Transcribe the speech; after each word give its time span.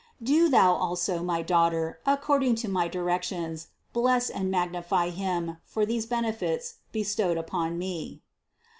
Do 0.23 0.49
thou 0.49 0.73
also, 0.73 1.21
my 1.21 1.43
Daughter, 1.43 1.99
according 2.07 2.55
to 2.55 2.67
my 2.67 2.87
directions, 2.87 3.67
bless 3.93 4.31
and 4.31 4.49
magnify 4.49 5.09
Him 5.09 5.57
for 5.63 5.85
these 5.85 6.07
benefits 6.07 6.77
bestowed 6.91 7.37
upon 7.37 7.77
me. 7.77 8.23